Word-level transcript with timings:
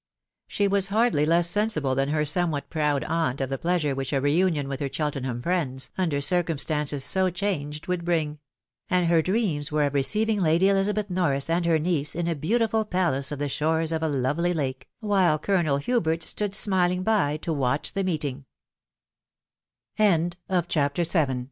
She 0.47 0.67
was 0.67 0.87
hardly 0.87 1.27
less 1.27 1.47
sensible 1.47 1.93
than 1.93 2.09
her 2.09 2.25
somewhat 2.25 2.71
proud 2.71 3.03
aunt 3.03 3.39
of 3.39 3.51
the 3.51 3.59
pleasure 3.59 3.93
which 3.93 4.11
a 4.13 4.19
re 4.19 4.33
union 4.35 4.67
with 4.67 4.79
her 4.79 4.89
Cheltenham 4.91 5.43
friends, 5.43 5.91
under 5.95 6.21
circumstances, 6.21 7.03
so 7.03 7.29
changed, 7.29 7.85
would 7.85 8.03
bring; 8.03 8.39
and 8.89 9.05
her 9.05 9.21
dreams 9.21 9.71
were 9.71 9.83
of 9.83 9.93
receiving 9.93 10.41
Lady 10.41 10.69
Elizabeth 10.69 11.11
Norris 11.11 11.51
and 11.51 11.67
her 11.67 11.77
niece 11.77 12.15
in 12.15 12.27
a 12.27 12.33
beauti 12.35 12.67
ful 12.71 12.83
palace 12.83 13.31
on 13.31 13.37
the 13.37 13.47
shores 13.47 13.91
of 13.91 14.01
a 14.01 14.09
lovely 14.09 14.53
lake, 14.55 14.89
while 15.01 15.37
Colonel 15.37 15.77
Hubert 15.77 16.23